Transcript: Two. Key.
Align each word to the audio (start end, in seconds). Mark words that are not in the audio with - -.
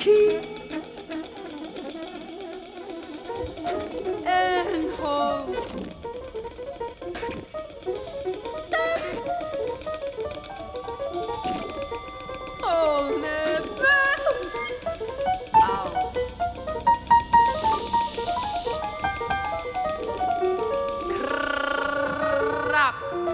Two. - -
Key. 0.00 0.40